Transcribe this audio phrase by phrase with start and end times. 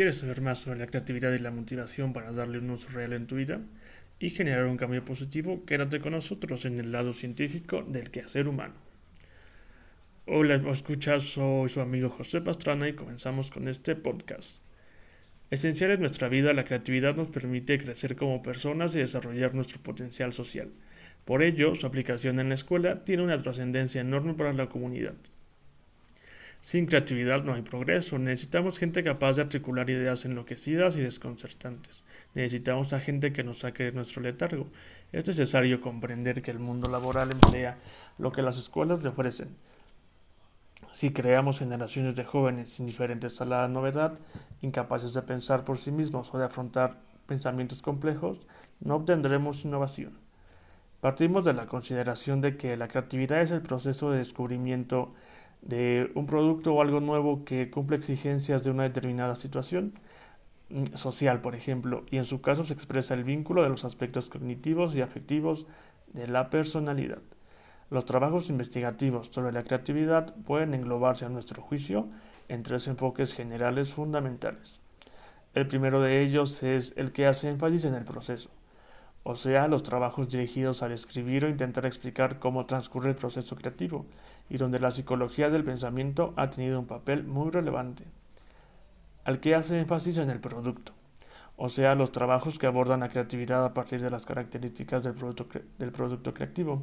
[0.00, 3.26] ¿Quieres saber más sobre la creatividad y la motivación para darle un uso real en
[3.26, 3.60] tu vida
[4.18, 5.66] y generar un cambio positivo?
[5.66, 8.72] Quédate con nosotros en el lado científico del quehacer humano.
[10.24, 14.62] Hola, escuchas, soy su amigo José Pastrana y comenzamos con este podcast.
[15.50, 20.32] Esencial en nuestra vida, la creatividad nos permite crecer como personas y desarrollar nuestro potencial
[20.32, 20.70] social.
[21.26, 25.16] Por ello, su aplicación en la escuela tiene una trascendencia enorme para la comunidad.
[26.60, 28.18] Sin creatividad no hay progreso.
[28.18, 32.04] Necesitamos gente capaz de articular ideas enloquecidas y desconcertantes.
[32.34, 34.66] Necesitamos a gente que nos saque de nuestro letargo.
[35.10, 37.78] Es necesario comprender que el mundo laboral emplea
[38.18, 39.56] lo que las escuelas le ofrecen.
[40.92, 44.18] Si creamos generaciones de jóvenes indiferentes a la novedad,
[44.60, 48.46] incapaces de pensar por sí mismos o de afrontar pensamientos complejos,
[48.80, 50.18] no obtendremos innovación.
[51.00, 55.14] Partimos de la consideración de que la creatividad es el proceso de descubrimiento
[55.62, 59.94] de un producto o algo nuevo que cumple exigencias de una determinada situación
[60.70, 64.28] mm, social, por ejemplo, y en su caso se expresa el vínculo de los aspectos
[64.28, 65.66] cognitivos y afectivos
[66.12, 67.22] de la personalidad.
[67.90, 72.08] Los trabajos investigativos sobre la creatividad pueden englobarse a nuestro juicio
[72.48, 74.80] en tres enfoques generales fundamentales.
[75.54, 78.50] El primero de ellos es el que hace énfasis en el proceso,
[79.22, 84.06] o sea, los trabajos dirigidos a describir o intentar explicar cómo transcurre el proceso creativo,
[84.48, 88.04] y donde la psicología del pensamiento ha tenido un papel muy relevante.
[89.24, 90.92] Al que hace énfasis en el producto,
[91.56, 95.46] o sea, los trabajos que abordan la creatividad a partir de las características del producto,
[95.78, 96.82] del producto creativo.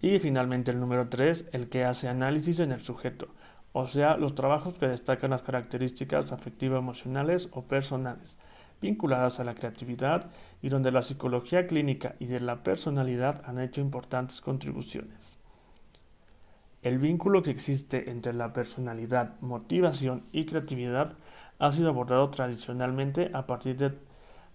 [0.00, 3.28] Y finalmente el número 3, el que hace análisis en el sujeto,
[3.72, 8.38] o sea, los trabajos que destacan las características afectivo-emocionales o personales,
[8.80, 10.30] vinculadas a la creatividad
[10.62, 15.38] y donde la psicología clínica y de la personalidad han hecho importantes contribuciones.
[16.82, 21.14] El vínculo que existe entre la personalidad, motivación y creatividad
[21.58, 23.98] ha sido abordado tradicionalmente a partir de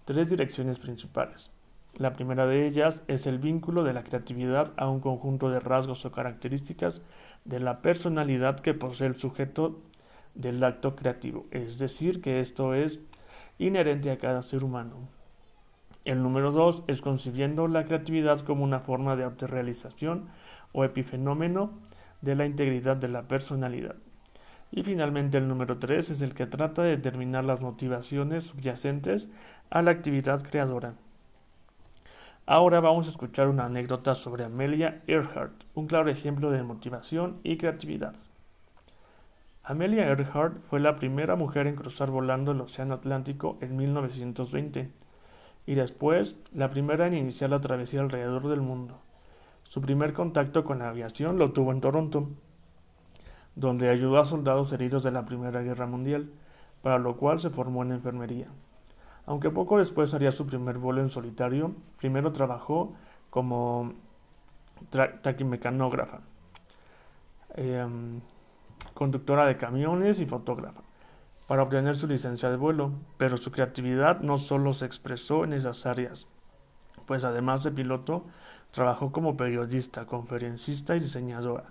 [0.06, 1.50] tres direcciones principales.
[1.96, 6.04] La primera de ellas es el vínculo de la creatividad a un conjunto de rasgos
[6.04, 7.02] o características
[7.44, 9.80] de la personalidad que posee el sujeto
[10.34, 12.98] del acto creativo, es decir, que esto es
[13.58, 15.08] inherente a cada ser humano.
[16.04, 20.28] El número dos es concibiendo la creatividad como una forma de autorrealización
[20.72, 21.72] o epifenómeno
[22.20, 23.96] de la integridad de la personalidad.
[24.70, 29.28] Y finalmente el número 3 es el que trata de determinar las motivaciones subyacentes
[29.70, 30.94] a la actividad creadora.
[32.46, 37.56] Ahora vamos a escuchar una anécdota sobre Amelia Earhart, un claro ejemplo de motivación y
[37.56, 38.16] creatividad.
[39.66, 44.90] Amelia Earhart fue la primera mujer en cruzar volando el Océano Atlántico en 1920
[45.64, 48.98] y después la primera en iniciar la travesía alrededor del mundo.
[49.62, 52.28] Su primer contacto con la aviación lo tuvo en Toronto,
[53.54, 56.30] donde ayudó a soldados heridos de la Primera Guerra Mundial,
[56.82, 58.48] para lo cual se formó en enfermería.
[59.24, 62.92] Aunque poco después haría su primer vuelo en solitario, primero trabajó
[63.30, 63.94] como
[65.22, 66.20] taquimecanógrafa,
[67.54, 68.20] em,
[68.94, 70.82] conductora de camiones y fotógrafa,
[71.46, 75.84] para obtener su licencia de vuelo, pero su creatividad no solo se expresó en esas
[75.84, 76.26] áreas,
[77.06, 78.24] pues además de piloto,
[78.74, 81.66] Trabajó como periodista, conferencista y diseñadora.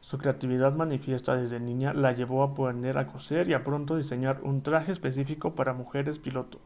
[0.00, 4.40] Su creatividad manifiesta desde niña la llevó a aprender a coser y a pronto diseñar
[4.42, 6.58] un traje específico para mujeres piloto.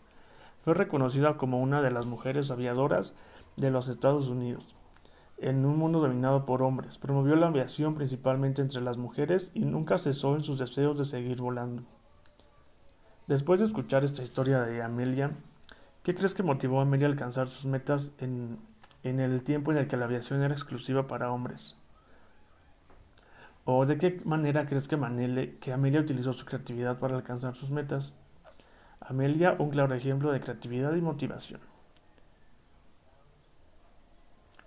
[0.65, 3.15] Fue reconocida como una de las mujeres aviadoras
[3.56, 4.76] de los Estados Unidos.
[5.43, 9.97] En un mundo dominado por hombres, promovió la aviación principalmente entre las mujeres y nunca
[9.97, 11.83] cesó en sus deseos de seguir volando.
[13.27, 15.31] Después de escuchar esta historia de Amelia,
[16.03, 18.59] ¿qué crees que motivó a Amelia a alcanzar sus metas en
[19.03, 21.75] el tiempo en el que la aviación era exclusiva para hombres?
[23.65, 24.99] ¿O de qué manera crees que,
[25.59, 28.12] que Amelia utilizó su creatividad para alcanzar sus metas?
[29.00, 31.69] Amelia, un claro ejemplo de creatividad y motivación.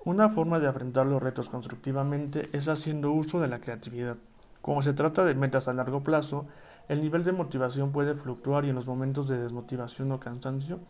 [0.05, 4.17] Una forma de afrontar los retos constructivamente es haciendo uso de la creatividad.
[4.61, 6.45] Como se trata de metas a largo plazo,
[6.89, 10.81] el nivel de motivación puede fluctuar y en los momentos de desmotivación o cansancio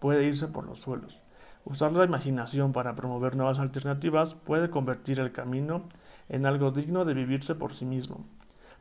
[0.00, 1.20] puede irse por los suelos.
[1.66, 5.82] Usar la imaginación para promover nuevas alternativas puede convertir el camino
[6.30, 8.24] en algo digno de vivirse por sí mismo,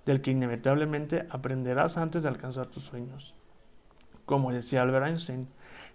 [0.05, 3.35] del que inevitablemente aprenderás antes de alcanzar tus sueños.
[4.25, 5.49] Como decía Albert Einstein,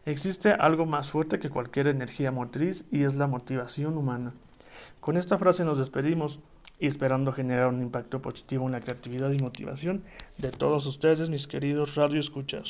[0.04, 4.34] existe algo más fuerte que cualquier energía motriz y es la motivación humana.
[5.00, 6.40] Con esta frase nos despedimos
[6.78, 10.02] y esperando generar un impacto positivo en la creatividad y motivación
[10.38, 12.68] de todos ustedes, mis queridos radioescuchas.